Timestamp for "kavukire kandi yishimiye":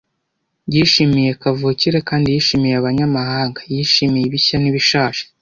1.41-2.75